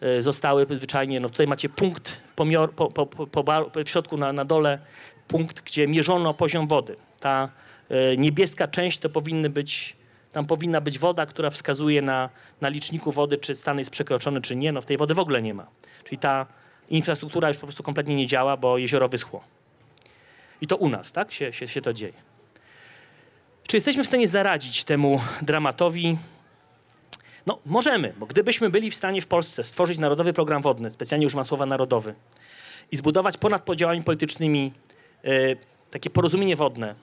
E, 0.00 0.22
zostały 0.22 0.66
zwyczajnie, 0.70 1.20
no 1.20 1.28
tutaj 1.28 1.46
macie 1.46 1.68
punkt 1.68 2.20
po, 2.36 2.46
po, 2.68 3.06
po, 3.26 3.44
w 3.84 3.88
środku 3.88 4.16
na, 4.16 4.32
na 4.32 4.44
dole, 4.44 4.78
punkt, 5.28 5.60
gdzie 5.60 5.88
mierzono 5.88 6.34
poziom 6.34 6.68
wody. 6.68 6.96
Ta 7.20 7.48
niebieska 8.18 8.68
część 8.68 8.98
to 8.98 9.08
powinny 9.08 9.50
być, 9.50 9.96
tam 10.32 10.46
powinna 10.46 10.80
być 10.80 10.98
woda, 10.98 11.26
która 11.26 11.50
wskazuje 11.50 12.02
na, 12.02 12.30
na 12.60 12.68
liczniku 12.68 13.12
wody, 13.12 13.38
czy 13.38 13.56
stan 13.56 13.78
jest 13.78 13.90
przekroczony, 13.90 14.40
czy 14.40 14.56
nie. 14.56 14.72
No 14.72 14.80
w 14.80 14.86
tej 14.86 14.96
wody 14.96 15.14
w 15.14 15.18
ogóle 15.18 15.42
nie 15.42 15.54
ma. 15.54 15.66
Czyli 16.04 16.18
ta 16.18 16.46
infrastruktura 16.90 17.48
już 17.48 17.58
po 17.58 17.66
prostu 17.66 17.82
kompletnie 17.82 18.16
nie 18.16 18.26
działa, 18.26 18.56
bo 18.56 18.78
jezioro 18.78 19.08
wyschło. 19.08 19.44
I 20.60 20.66
to 20.66 20.76
u 20.76 20.88
nas, 20.88 21.12
tak, 21.12 21.32
się, 21.32 21.52
się, 21.52 21.68
się 21.68 21.80
to 21.80 21.92
dzieje. 21.92 22.12
Czy 23.66 23.76
jesteśmy 23.76 24.04
w 24.04 24.06
stanie 24.06 24.28
zaradzić 24.28 24.84
temu 24.84 25.20
dramatowi? 25.42 26.18
No, 27.46 27.58
możemy, 27.66 28.14
bo 28.18 28.26
gdybyśmy 28.26 28.70
byli 28.70 28.90
w 28.90 28.94
stanie 28.94 29.22
w 29.22 29.26
Polsce 29.26 29.64
stworzyć 29.64 29.98
narodowy 29.98 30.32
program 30.32 30.62
wodny, 30.62 30.90
specjalnie 30.90 31.24
już 31.24 31.34
ma 31.34 31.44
słowa 31.44 31.66
narodowy, 31.66 32.14
i 32.92 32.96
zbudować 32.96 33.36
ponad 33.36 33.62
podziałami 33.62 34.02
politycznymi 34.02 34.72
y, 35.24 35.56
takie 35.90 36.10
porozumienie 36.10 36.56
wodne, 36.56 36.94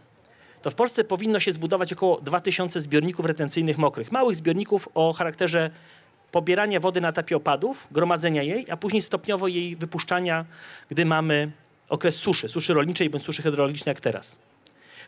to 0.61 0.71
w 0.71 0.75
Polsce 0.75 1.03
powinno 1.03 1.39
się 1.39 1.51
zbudować 1.51 1.93
około 1.93 2.21
2000 2.21 2.81
zbiorników 2.81 3.25
retencyjnych 3.25 3.77
mokrych. 3.77 4.11
Małych 4.11 4.35
zbiorników 4.35 4.89
o 4.93 5.13
charakterze 5.13 5.69
pobierania 6.31 6.79
wody 6.79 7.01
na 7.01 7.09
etapie 7.09 7.37
opadów, 7.37 7.87
gromadzenia 7.91 8.43
jej, 8.43 8.71
a 8.71 8.77
później 8.77 9.01
stopniowo 9.01 9.47
jej 9.47 9.75
wypuszczania, 9.75 10.45
gdy 10.89 11.05
mamy 11.05 11.51
okres 11.89 12.15
suszy, 12.15 12.49
suszy 12.49 12.73
rolniczej 12.73 13.09
bądź 13.09 13.23
suszy 13.23 13.41
hydrologicznej 13.41 13.91
jak 13.91 14.01
teraz. 14.01 14.37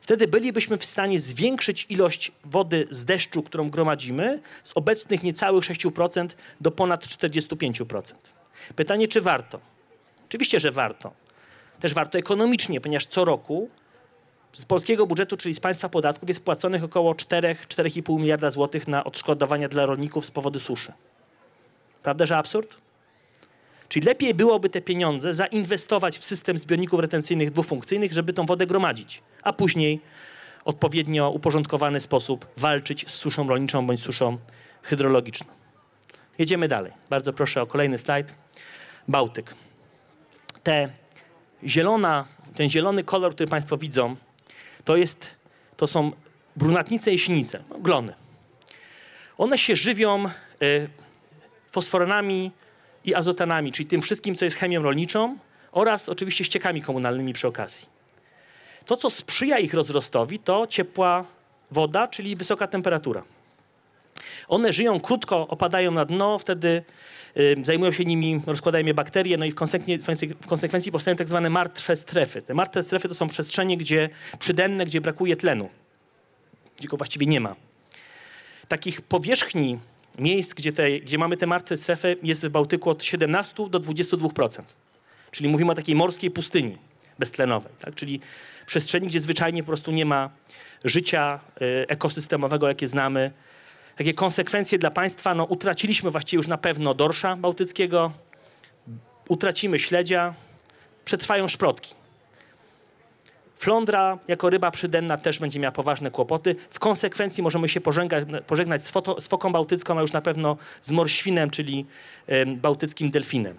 Wtedy 0.01 0.27
bylibyśmy 0.27 0.77
w 0.77 0.86
stanie 0.86 1.20
zwiększyć 1.20 1.86
ilość 1.89 2.32
wody 2.46 2.88
z 2.91 3.06
deszczu, 3.06 3.44
którą 3.44 3.70
gromadzimy, 3.70 4.39
z 4.63 4.74
obecnych 4.77 5.24
niecałych 5.24 5.63
6% 5.63 6.27
do 6.62 6.72
ponad 6.72 7.06
45%. 7.06 8.13
Pytanie, 8.75 9.08
czy 9.08 9.22
warto? 9.22 9.60
Oczywiście, 10.27 10.60
że 10.60 10.72
warto. 10.72 11.12
Też 11.79 11.94
warto 11.94 12.18
ekonomicznie, 12.18 12.82
ponieważ 12.82 13.06
co 13.06 13.25
roku 13.25 13.70
z 14.51 14.65
polskiego 14.65 15.08
budżetu, 15.08 15.38
czyli 15.38 15.56
z 15.56 15.60
państwa 15.60 15.89
podatków, 15.89 16.29
jest 16.29 16.46
płaconych 16.46 16.84
około 16.84 17.13
4-4,5 17.13 18.20
miliarda 18.20 18.51
złotych 18.51 18.88
na 18.88 19.03
odszkodowania 19.03 19.70
dla 19.70 19.86
rolników 19.86 20.25
z 20.25 20.32
powodu 20.32 20.60
suszy. 20.60 20.94
Prawda, 22.03 22.25
że 22.25 22.38
absurd? 22.38 22.77
Czyli 23.89 24.06
lepiej 24.06 24.34
byłoby 24.34 24.70
te 24.70 24.82
pieniądze 24.82 25.34
zainwestować 25.34 26.18
w 26.18 26.25
system 26.25 26.58
zbiorników 26.58 27.00
retencyjnych 27.00 27.51
dwufunkcyjnych, 27.51 28.13
żeby 28.13 28.34
tą 28.34 28.46
wodę 28.46 28.68
gromadzić, 28.68 29.22
a 29.44 29.53
później 29.53 30.01
odpowiednio 30.65 31.29
uporządkowany 31.29 32.00
sposób 32.00 32.48
walczyć 32.58 33.12
z 33.12 33.13
suszą 33.13 33.48
rolniczą 33.48 33.88
bądź 33.88 34.03
suszą 34.03 34.38
hydrologiczną. 34.82 35.48
Jedziemy 36.38 36.68
dalej. 36.68 36.91
Bardzo 37.10 37.34
proszę 37.34 37.62
o 37.62 37.68
kolejny 37.68 37.98
slajd. 37.98 38.36
Bałtyk. 39.08 39.56
Te 40.63 40.89
zielona, 41.63 42.25
ten 42.56 42.70
zielony 42.70 43.03
kolor, 43.03 43.34
który 43.34 43.50
Państwo 43.50 43.77
widzą, 43.77 44.15
to, 44.83 44.98
jest, 44.98 45.36
to 45.77 45.88
są 45.88 46.12
brunatnice 46.55 47.13
i 47.13 47.19
sinice, 47.19 47.63
no, 47.69 47.77
glony. 47.77 48.13
One 49.38 49.57
się 49.57 49.75
żywią 49.75 50.25
y, 50.62 50.89
fosforonami 51.71 52.51
i 53.05 53.15
azotanami, 53.15 53.71
czyli 53.71 53.89
tym 53.89 54.01
wszystkim, 54.01 54.36
co 54.36 54.45
jest 54.45 54.57
chemią 54.57 54.83
rolniczą 54.83 55.38
oraz 55.71 56.09
oczywiście 56.09 56.43
ściekami 56.43 56.81
komunalnymi 56.81 57.33
przy 57.33 57.48
okazji. 57.48 57.88
To, 58.86 58.98
co 58.98 59.09
sprzyja 59.09 59.59
ich 59.59 59.74
rozrostowi, 59.74 60.39
to 60.39 60.67
ciepła 60.67 61.25
woda, 61.71 62.07
czyli 62.07 62.36
wysoka 62.36 62.67
temperatura. 62.67 63.24
One 64.48 64.74
żyją 64.74 65.00
krótko, 65.00 65.48
opadają 65.48 65.91
na 65.91 66.05
dno, 66.05 66.39
wtedy 66.39 66.83
zajmują 67.63 67.91
się 67.91 68.05
nimi, 68.05 68.41
rozkładają 68.45 68.86
je 68.86 68.93
bakterie, 68.93 69.38
no 69.38 69.45
i 69.45 69.51
w 69.51 69.55
konsekwencji, 69.55 70.27
w 70.27 70.48
konsekwencji 70.48 70.91
powstają 70.91 71.17
tak 71.17 71.27
zwane 71.27 71.50
martwe 71.50 71.95
strefy. 71.95 72.41
Te 72.41 72.53
martwe 72.53 72.83
strefy 72.83 73.07
to 73.07 73.15
są 73.15 73.29
przestrzenie, 73.29 73.77
gdzie 73.77 74.09
przydenne, 74.39 74.86
gdzie 74.86 75.01
brakuje 75.01 75.36
tlenu, 75.36 75.69
gdzie 76.77 76.88
go 76.88 76.98
właściwie 76.98 77.25
nie 77.25 77.39
ma. 77.39 77.55
Takich 78.67 79.01
powierzchni 79.01 79.79
miejsc, 80.19 80.53
gdzie, 80.53 80.74
te, 80.74 81.00
gdzie 81.00 81.17
mamy 81.17 81.38
te 81.38 81.48
martwe 81.48 81.77
strefy, 81.77 82.17
jest 82.24 82.45
w 82.45 82.50
Bałtyku 82.50 82.89
od 82.89 83.03
17 83.03 83.69
do 83.69 83.79
22%. 83.79 84.62
Czyli 85.31 85.50
mówimy 85.50 85.71
o 85.71 85.75
takiej 85.75 85.95
morskiej 85.95 86.31
pustyni 86.31 86.77
beztlenowej, 87.19 87.71
tak? 87.79 87.95
czyli 87.95 88.19
przestrzeni, 88.65 89.07
gdzie 89.07 89.19
zwyczajnie 89.19 89.63
po 89.63 89.67
prostu 89.67 89.91
nie 89.91 90.05
ma 90.05 90.29
życia 90.86 91.39
y, 91.62 91.86
ekosystemowego, 91.88 92.67
jakie 92.67 92.88
znamy. 92.88 93.31
Takie 94.00 94.13
konsekwencje 94.13 94.79
dla 94.79 94.91
państwa, 94.91 95.36
no 95.36 95.44
utraciliśmy 95.44 96.12
właściwie 96.12 96.38
już 96.38 96.48
na 96.48 96.58
pewno 96.58 96.94
dorsza 96.94 97.36
bałtyckiego, 97.36 98.12
utracimy 99.27 99.79
śledzia, 99.79 100.34
przetrwają 101.06 101.48
szprotki. 101.48 101.96
Flądra 103.56 104.18
jako 104.27 104.50
ryba 104.50 104.72
przydenna 104.72 105.18
też 105.18 105.39
będzie 105.39 105.60
miała 105.60 105.72
poważne 105.72 106.12
kłopoty. 106.12 106.56
W 106.70 106.79
konsekwencji 106.79 107.44
możemy 107.44 107.70
się 107.70 107.82
pożegnać, 107.82 108.24
pożegnać 108.48 108.84
z, 108.84 108.91
foto, 108.91 109.22
z 109.22 109.27
foką 109.27 109.51
bałtycką, 109.51 109.98
a 109.98 110.01
już 110.01 110.12
na 110.12 110.22
pewno 110.22 110.58
z 110.82 110.91
morświnem, 110.91 111.50
czyli 111.50 111.86
y, 112.29 112.46
bałtyckim 112.46 113.10
delfinem. 113.10 113.58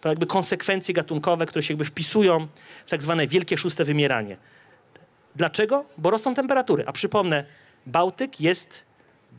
To 0.00 0.08
jakby 0.08 0.26
konsekwencje 0.26 0.94
gatunkowe, 0.94 1.46
które 1.46 1.62
się 1.62 1.74
jakby 1.74 1.84
wpisują 1.84 2.46
w 2.86 2.90
tak 2.90 3.02
zwane 3.02 3.26
wielkie 3.26 3.58
szóste 3.58 3.84
wymieranie. 3.84 4.36
Dlaczego? 5.36 5.84
Bo 5.98 6.10
rosną 6.10 6.34
temperatury. 6.34 6.84
A 6.86 6.92
przypomnę, 6.92 7.44
Bałtyk 7.86 8.40
jest 8.40 8.89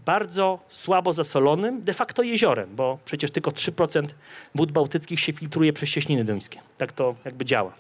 bardzo 0.06 0.60
słabo 0.68 1.14
zasolonym 1.14 1.84
de 1.84 1.94
facto 1.94 2.24
jeziorem, 2.24 2.76
bo 2.76 3.00
przecież 3.06 3.32
tylko 3.32 3.52
3% 3.52 4.08
wód 4.56 4.72
bałtyckich 4.72 5.20
się 5.20 5.34
filtruje 5.34 5.74
przez 5.74 5.90
cieśniny 5.90 6.24
duńskie. 6.24 6.60
Tak 6.78 6.92
to 6.92 7.16
jakby 7.26 7.46
działa. 7.46 7.74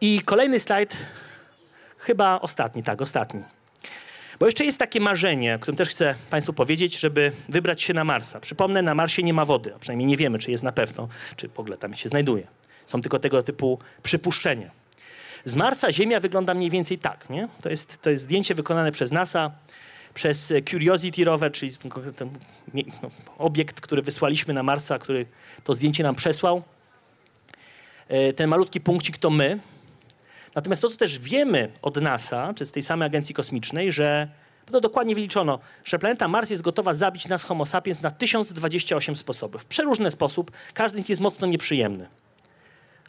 I 0.00 0.20
kolejny 0.24 0.60
slajd, 0.60 0.96
chyba 1.98 2.40
ostatni, 2.40 2.82
tak, 2.82 3.02
ostatni. 3.02 3.42
Bo 4.38 4.46
jeszcze 4.46 4.64
jest 4.64 4.78
takie 4.78 5.00
marzenie, 5.00 5.54
o 5.54 5.58
którym 5.58 5.76
też 5.76 5.88
chcę 5.88 6.14
Państwu 6.30 6.52
powiedzieć, 6.52 6.98
żeby 6.98 7.32
wybrać 7.48 7.82
się 7.82 7.94
na 7.94 8.04
Marsa. 8.04 8.40
Przypomnę, 8.40 8.82
na 8.82 8.94
Marsie 8.94 9.22
nie 9.22 9.34
ma 9.34 9.44
wody, 9.44 9.74
a 9.74 9.78
przynajmniej 9.78 10.06
nie 10.06 10.16
wiemy, 10.16 10.38
czy 10.38 10.50
jest 10.50 10.64
na 10.64 10.72
pewno, 10.72 11.08
czy 11.36 11.48
w 11.48 11.60
ogóle 11.60 11.76
tam 11.76 11.94
się 11.94 12.08
znajduje. 12.08 12.46
Są 12.86 13.00
tylko 13.00 13.18
tego 13.18 13.42
typu 13.42 13.78
przypuszczenia. 14.02 14.70
Z 15.44 15.56
Marsa 15.56 15.92
Ziemia 15.92 16.20
wygląda 16.20 16.54
mniej 16.54 16.70
więcej 16.70 16.98
tak. 16.98 17.30
Nie? 17.30 17.48
To, 17.62 17.70
jest, 17.70 18.02
to 18.02 18.10
jest 18.10 18.24
zdjęcie 18.24 18.54
wykonane 18.54 18.92
przez 18.92 19.12
NASA, 19.12 19.50
przez 20.14 20.52
Curiosity 20.70 21.24
rower, 21.24 21.52
czyli 21.52 21.72
ten, 22.16 22.30
no, 22.74 23.08
obiekt, 23.38 23.80
który 23.80 24.02
wysłaliśmy 24.02 24.54
na 24.54 24.62
Marsa, 24.62 24.98
który 24.98 25.26
to 25.64 25.74
zdjęcie 25.74 26.02
nam 26.02 26.14
przesłał. 26.14 26.62
E, 28.08 28.32
ten 28.32 28.50
malutki 28.50 28.80
punkcik 28.80 29.18
to 29.18 29.30
my. 29.30 29.60
Natomiast 30.54 30.82
to, 30.82 30.88
co 30.88 30.96
też 30.96 31.18
wiemy 31.18 31.72
od 31.82 31.96
NASA, 31.96 32.54
czy 32.54 32.66
z 32.66 32.72
tej 32.72 32.82
samej 32.82 33.06
agencji 33.06 33.34
kosmicznej, 33.34 33.92
że 33.92 34.28
to 34.70 34.80
dokładnie 34.80 35.14
wyliczono, 35.14 35.58
że 35.84 35.98
planeta 35.98 36.28
Mars 36.28 36.50
jest 36.50 36.62
gotowa 36.62 36.94
zabić 36.94 37.28
nas 37.28 37.42
Homo 37.42 37.66
sapiens 37.66 38.02
na 38.02 38.10
1028 38.10 39.16
sposobów. 39.16 39.62
W 39.62 39.64
przeróżny 39.64 40.10
sposób, 40.10 40.50
każdy 40.74 40.96
z 40.96 40.98
nich 40.98 41.08
jest 41.08 41.22
mocno 41.22 41.46
nieprzyjemny. 41.46 42.08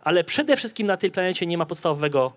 Ale 0.01 0.23
przede 0.23 0.57
wszystkim 0.57 0.87
na 0.87 0.97
tej 0.97 1.11
planecie 1.11 1.45
nie 1.45 1.57
ma 1.57 1.65
podstawowego 1.65 2.33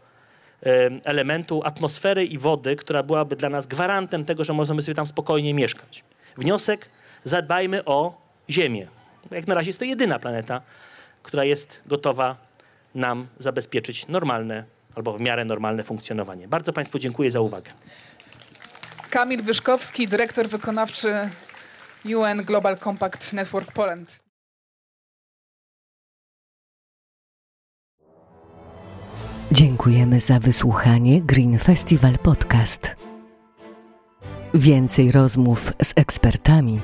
elementu 1.05 1.63
atmosfery 1.65 2.25
i 2.25 2.39
wody, 2.39 2.77
która 2.77 3.03
byłaby 3.03 3.37
dla 3.37 3.49
nas 3.49 3.67
gwarantem 3.67 4.25
tego, 4.25 4.45
że 4.45 4.53
możemy 4.53 4.83
sobie 4.83 4.95
tam 4.95 5.07
spokojnie 5.07 5.55
mieszkać. 5.55 6.05
Wniosek: 6.37 6.89
zadbajmy 7.25 7.85
o 7.85 8.21
Ziemię. 8.51 8.89
Jak 9.31 9.47
na 9.47 9.55
razie 9.55 9.69
jest 9.69 9.79
to 9.79 9.85
jedyna 9.85 10.19
planeta, 10.19 10.61
która 11.23 11.45
jest 11.45 11.81
gotowa 11.87 12.37
nam 12.95 13.27
zabezpieczyć 13.39 14.09
normalne 14.09 14.65
albo 14.95 15.13
w 15.13 15.21
miarę 15.21 15.45
normalne 15.45 15.85
funkcjonowanie. 15.85 16.49
Bardzo 16.49 16.73
Państwu 16.73 16.99
dziękuję 16.99 17.31
za 17.31 17.41
uwagę. 17.41 17.71
Kamil 19.11 19.43
Wyszkowski, 19.43 20.09
dyrektor 20.09 20.49
wykonawczy 20.49 21.31
UN 22.05 22.45
Global 22.45 22.79
Compact 22.79 23.33
Network 23.33 23.73
Poland. 23.73 24.24
Dziękujemy 29.55 30.21
za 30.21 30.41
wysłuchanie 30.41 31.21
Green 31.21 31.59
Festival 31.59 32.19
Podcast. 32.19 32.91
Więcej 34.55 35.13
rozmów 35.13 35.73
z 35.83 35.93
ekspertami 35.97 36.81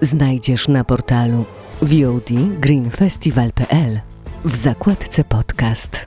znajdziesz 0.00 0.68
na 0.68 0.84
portalu 0.84 1.44
VOD 1.82 2.30
greenfestival.pl 2.60 4.00
w 4.44 4.56
zakładce 4.56 5.24
podcast. 5.24 6.06